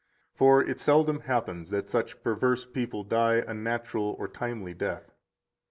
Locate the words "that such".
1.69-2.23